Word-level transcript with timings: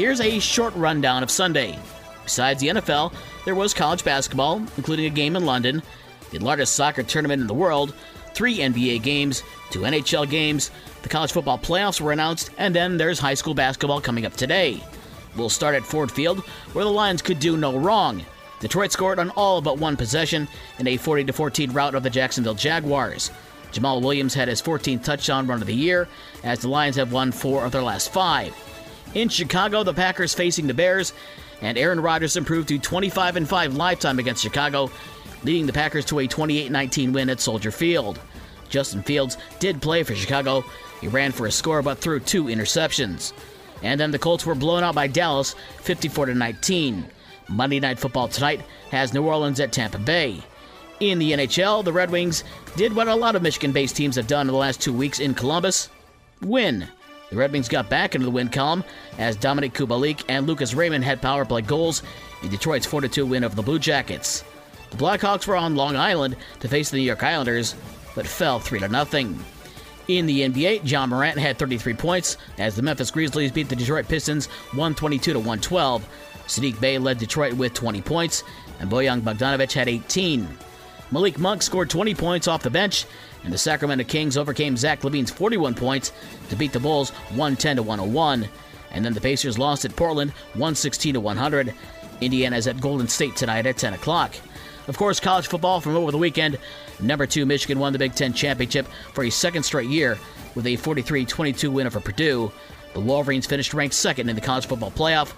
Here's 0.00 0.22
a 0.22 0.38
short 0.38 0.74
rundown 0.76 1.22
of 1.22 1.30
Sunday. 1.30 1.78
Besides 2.24 2.58
the 2.58 2.68
NFL, 2.68 3.12
there 3.44 3.54
was 3.54 3.74
college 3.74 4.02
basketball, 4.02 4.56
including 4.78 5.04
a 5.04 5.10
game 5.10 5.36
in 5.36 5.44
London, 5.44 5.82
the 6.30 6.38
largest 6.38 6.72
soccer 6.72 7.02
tournament 7.02 7.42
in 7.42 7.46
the 7.46 7.52
world, 7.52 7.92
three 8.32 8.60
NBA 8.60 9.02
games, 9.02 9.42
two 9.68 9.80
NHL 9.80 10.30
games, 10.30 10.70
the 11.02 11.10
college 11.10 11.32
football 11.32 11.58
playoffs 11.58 12.00
were 12.00 12.12
announced, 12.12 12.50
and 12.56 12.74
then 12.74 12.96
there's 12.96 13.18
high 13.18 13.34
school 13.34 13.52
basketball 13.52 14.00
coming 14.00 14.24
up 14.24 14.32
today. 14.32 14.82
We'll 15.36 15.50
start 15.50 15.74
at 15.74 15.84
Ford 15.84 16.10
Field, 16.10 16.38
where 16.72 16.86
the 16.86 16.90
Lions 16.90 17.20
could 17.20 17.38
do 17.38 17.58
no 17.58 17.76
wrong. 17.76 18.24
Detroit 18.58 18.92
scored 18.92 19.18
on 19.18 19.28
all 19.32 19.60
but 19.60 19.76
one 19.76 19.98
possession 19.98 20.48
in 20.78 20.86
a 20.86 20.96
40 20.96 21.30
14 21.30 21.72
rout 21.72 21.94
of 21.94 22.04
the 22.04 22.08
Jacksonville 22.08 22.54
Jaguars. 22.54 23.30
Jamaal 23.70 24.00
Williams 24.00 24.32
had 24.32 24.48
his 24.48 24.62
14th 24.62 25.04
touchdown 25.04 25.46
run 25.46 25.60
of 25.60 25.66
the 25.66 25.74
year, 25.74 26.08
as 26.42 26.60
the 26.60 26.68
Lions 26.68 26.96
have 26.96 27.12
won 27.12 27.32
four 27.32 27.66
of 27.66 27.72
their 27.72 27.82
last 27.82 28.14
five. 28.14 28.56
In 29.14 29.28
Chicago, 29.28 29.82
the 29.82 29.92
Packers 29.92 30.34
facing 30.34 30.68
the 30.68 30.74
Bears, 30.74 31.12
and 31.60 31.76
Aaron 31.76 32.00
Rodgers 32.00 32.36
improved 32.36 32.68
to 32.68 32.78
25 32.78 33.36
and 33.36 33.48
5 33.48 33.74
lifetime 33.74 34.20
against 34.20 34.42
Chicago, 34.42 34.90
leading 35.42 35.66
the 35.66 35.72
Packers 35.72 36.04
to 36.06 36.20
a 36.20 36.28
28 36.28 36.70
19 36.70 37.12
win 37.12 37.28
at 37.28 37.40
Soldier 37.40 37.72
Field. 37.72 38.20
Justin 38.68 39.02
Fields 39.02 39.36
did 39.58 39.82
play 39.82 40.04
for 40.04 40.14
Chicago. 40.14 40.64
He 41.00 41.08
ran 41.08 41.32
for 41.32 41.46
a 41.46 41.50
score 41.50 41.82
but 41.82 41.98
threw 41.98 42.20
two 42.20 42.44
interceptions. 42.44 43.32
And 43.82 43.98
then 43.98 44.12
the 44.12 44.18
Colts 44.18 44.46
were 44.46 44.54
blown 44.54 44.84
out 44.84 44.94
by 44.94 45.08
Dallas 45.08 45.56
54 45.80 46.26
19. 46.26 47.04
Monday 47.48 47.80
Night 47.80 47.98
Football 47.98 48.28
tonight 48.28 48.60
has 48.90 49.12
New 49.12 49.24
Orleans 49.24 49.58
at 49.58 49.72
Tampa 49.72 49.98
Bay. 49.98 50.40
In 51.00 51.18
the 51.18 51.32
NHL, 51.32 51.82
the 51.82 51.92
Red 51.92 52.10
Wings 52.10 52.44
did 52.76 52.94
what 52.94 53.08
a 53.08 53.14
lot 53.14 53.34
of 53.34 53.42
Michigan 53.42 53.72
based 53.72 53.96
teams 53.96 54.14
have 54.14 54.28
done 54.28 54.42
in 54.42 54.52
the 54.52 54.58
last 54.58 54.80
two 54.80 54.92
weeks 54.92 55.18
in 55.18 55.34
Columbus 55.34 55.88
win. 56.42 56.86
The 57.30 57.36
Red 57.36 57.52
Wings 57.52 57.68
got 57.68 57.88
back 57.88 58.14
into 58.14 58.24
the 58.24 58.30
win 58.30 58.48
column 58.48 58.84
as 59.18 59.36
Dominik 59.36 59.72
Kubalik 59.72 60.24
and 60.28 60.46
Lucas 60.46 60.74
Raymond 60.74 61.04
had 61.04 61.22
power 61.22 61.44
play 61.44 61.62
goals 61.62 62.02
in 62.42 62.50
Detroit's 62.50 62.86
4 62.86 63.02
2 63.02 63.24
win 63.24 63.44
over 63.44 63.54
the 63.54 63.62
Blue 63.62 63.78
Jackets. 63.78 64.44
The 64.90 64.96
Blackhawks 64.96 65.46
were 65.46 65.56
on 65.56 65.76
Long 65.76 65.96
Island 65.96 66.36
to 66.58 66.68
face 66.68 66.90
the 66.90 66.96
New 66.96 67.04
York 67.04 67.22
Islanders, 67.22 67.76
but 68.16 68.26
fell 68.26 68.58
3 68.58 68.80
0. 68.80 69.34
In 70.08 70.26
the 70.26 70.40
NBA, 70.40 70.80
Ja 70.90 71.06
Morant 71.06 71.38
had 71.38 71.56
33 71.56 71.94
points 71.94 72.36
as 72.58 72.74
the 72.74 72.82
Memphis 72.82 73.12
Grizzlies 73.12 73.52
beat 73.52 73.68
the 73.68 73.76
Detroit 73.76 74.08
Pistons 74.08 74.46
122 74.72 75.34
112. 75.34 76.08
Saddiq 76.48 76.80
Bey 76.80 76.98
led 76.98 77.18
Detroit 77.18 77.52
with 77.52 77.74
20 77.74 78.02
points, 78.02 78.42
and 78.80 78.90
Bojan 78.90 79.20
Bogdanovic 79.20 79.72
had 79.72 79.88
18. 79.88 80.48
Malik 81.10 81.38
Monk 81.38 81.62
scored 81.62 81.90
20 81.90 82.14
points 82.14 82.46
off 82.46 82.62
the 82.62 82.70
bench, 82.70 83.04
and 83.42 83.52
the 83.52 83.58
Sacramento 83.58 84.04
Kings 84.04 84.36
overcame 84.36 84.76
Zach 84.76 85.02
LaVine's 85.02 85.30
41 85.30 85.74
points 85.74 86.12
to 86.48 86.56
beat 86.56 86.72
the 86.72 86.80
Bulls 86.80 87.10
110 87.30 87.84
101. 87.84 88.48
And 88.92 89.04
then 89.04 89.14
the 89.14 89.20
Pacers 89.20 89.58
lost 89.58 89.84
at 89.84 89.96
Portland 89.96 90.30
116 90.54 91.20
100. 91.20 91.74
Indiana 92.20 92.56
is 92.56 92.66
at 92.66 92.80
Golden 92.80 93.08
State 93.08 93.34
tonight 93.36 93.66
at 93.66 93.76
10 93.76 93.94
o'clock. 93.94 94.34
Of 94.88 94.96
course, 94.96 95.20
college 95.20 95.46
football 95.46 95.80
from 95.80 95.96
over 95.96 96.10
the 96.10 96.18
weekend. 96.18 96.58
Number 97.00 97.26
two, 97.26 97.46
Michigan 97.46 97.78
won 97.78 97.92
the 97.92 97.98
Big 97.98 98.14
Ten 98.14 98.32
championship 98.32 98.86
for 99.14 99.24
a 99.24 99.30
second 99.30 99.62
straight 99.62 99.88
year 99.88 100.18
with 100.54 100.66
a 100.66 100.76
43 100.76 101.24
22 101.24 101.70
win 101.70 101.86
over 101.86 102.00
Purdue. 102.00 102.50
The 102.94 103.00
Wolverines 103.00 103.46
finished 103.46 103.72
ranked 103.72 103.94
second 103.94 104.28
in 104.28 104.34
the 104.34 104.42
college 104.42 104.66
football 104.66 104.90
playoff, 104.90 105.30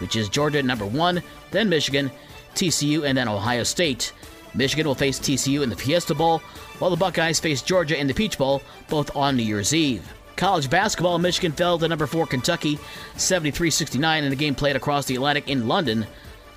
which 0.00 0.16
is 0.16 0.28
Georgia 0.28 0.62
number 0.62 0.84
one, 0.84 1.22
then 1.52 1.68
Michigan, 1.68 2.10
TCU, 2.54 3.04
and 3.04 3.16
then 3.16 3.28
Ohio 3.28 3.62
State. 3.62 4.12
Michigan 4.56 4.86
will 4.86 4.94
face 4.94 5.18
TCU 5.18 5.62
in 5.62 5.68
the 5.68 5.76
Fiesta 5.76 6.14
Bowl, 6.14 6.38
while 6.78 6.90
the 6.90 6.96
Buckeyes 6.96 7.38
face 7.38 7.62
Georgia 7.62 7.98
in 7.98 8.06
the 8.06 8.14
Peach 8.14 8.38
Bowl, 8.38 8.62
both 8.88 9.14
on 9.14 9.36
New 9.36 9.42
Year's 9.42 9.74
Eve. 9.74 10.12
College 10.36 10.68
basketball, 10.68 11.18
Michigan 11.18 11.52
fell 11.52 11.78
to 11.78 11.88
number 11.88 12.06
4 12.06 12.26
Kentucky 12.26 12.78
73 13.16 13.70
69 13.70 14.24
in 14.24 14.32
a 14.32 14.36
game 14.36 14.54
played 14.54 14.76
across 14.76 15.06
the 15.06 15.14
Atlantic 15.14 15.48
in 15.48 15.68
London. 15.68 16.06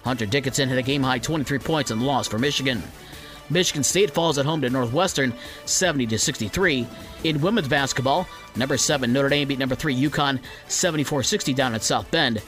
Hunter 0.04 0.26
Dickinson 0.26 0.70
had 0.70 0.78
a 0.78 0.84
game 0.84 1.04
high 1.04 1.20
23 1.20 1.60
points 1.60 1.92
and 1.92 2.06
loss 2.06 2.28
for 2.28 2.40
Michigan. 2.40 2.82
Michigan 3.50 3.84
State 3.84 4.12
falls 4.12 4.38
at 4.38 4.46
home 4.46 4.62
to 4.62 4.70
Northwestern 4.70 5.34
70 5.66 6.18
63. 6.18 6.88
In 7.24 7.42
women's 7.42 7.68
basketball, 7.68 8.28
number 8.56 8.78
7 8.78 9.12
Notre 9.12 9.30
Dame 9.30 9.48
beat 9.48 9.60
number 9.60 9.76
3 9.76 9.96
UConn 9.96 10.40
74 10.68 11.24
60 11.24 11.54
down 11.54 11.74
at 11.74 11.84
South 11.84 12.10
Bend. 12.12 12.42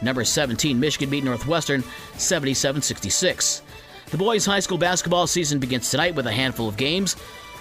Number 0.00 0.24
17 0.24 0.78
Michigan 0.78 1.10
beat 1.10 1.24
Northwestern 1.24 1.84
77 2.16 2.82
66. 2.82 3.62
The 4.10 4.16
boys' 4.16 4.46
high 4.46 4.60
school 4.60 4.78
basketball 4.78 5.26
season 5.26 5.58
begins 5.58 5.90
tonight 5.90 6.14
with 6.14 6.26
a 6.26 6.32
handful 6.32 6.66
of 6.66 6.78
games. 6.78 7.14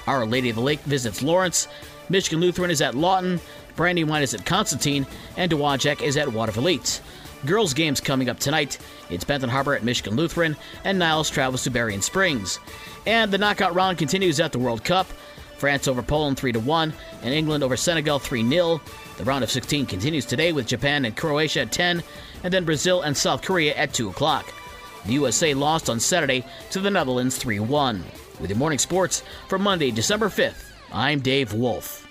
Our 0.08 0.26
Lady 0.26 0.50
of 0.50 0.56
the 0.56 0.62
Lake 0.62 0.80
visits 0.82 1.22
Lawrence. 1.22 1.68
Michigan 2.08 2.40
Lutheran 2.40 2.72
is 2.72 2.82
at 2.82 2.96
Lawton. 2.96 3.42
Brandywine 3.76 4.24
is 4.24 4.34
at 4.34 4.46
Constantine. 4.46 5.06
And 5.36 5.52
Dowagiac 5.52 6.02
is 6.02 6.16
at 6.16 6.30
Watervliet. 6.30 7.02
Girls' 7.46 7.74
games 7.74 8.00
coming 8.00 8.30
up 8.30 8.40
tonight. 8.40 8.78
It's 9.10 9.26
Benton 9.26 9.50
Harbor 9.50 9.76
at 9.76 9.84
Michigan 9.84 10.16
Lutheran, 10.16 10.56
and 10.86 10.98
Niles 10.98 11.30
travels 11.30 11.64
to 11.64 11.70
Berrien 11.70 12.02
Springs. 12.02 12.60
And 13.06 13.30
the 13.30 13.38
knockout 13.38 13.76
round 13.76 13.98
continues 13.98 14.40
at 14.40 14.54
the 14.54 14.60
World 14.60 14.86
Cup. 14.86 15.08
France 15.58 15.86
over 15.88 16.02
Poland 16.02 16.38
3 16.38 16.54
1, 16.54 16.94
and 17.24 17.34
England 17.34 17.64
over 17.64 17.76
Senegal 17.76 18.20
3 18.20 18.48
0. 18.48 18.80
The 19.18 19.26
round 19.26 19.44
of 19.44 19.52
16 19.52 19.86
continues 19.86 20.26
today 20.26 20.54
with 20.54 20.66
Japan 20.66 21.04
and 21.04 21.16
Croatia 21.16 21.62
at 21.62 21.74
10, 21.74 22.02
and 22.44 22.54
then 22.54 22.64
Brazil 22.64 23.02
and 23.02 23.18
South 23.18 23.42
Korea 23.42 23.76
at 23.76 23.94
2 23.94 24.10
o'clock. 24.10 24.54
The 25.06 25.14
USA 25.14 25.54
lost 25.54 25.90
on 25.90 26.00
Saturday 26.00 26.46
to 26.72 26.80
the 26.80 26.92
Netherlands 26.92 27.38
3 27.38 27.60
1. 27.60 28.04
With 28.40 28.50
your 28.50 28.60
morning 28.60 28.80
sports 28.80 29.24
for 29.48 29.58
Monday, 29.58 29.92
December 29.92 30.30
5th, 30.30 30.72
I'm 30.92 31.20
Dave 31.20 31.54
Wolf. 31.54 32.07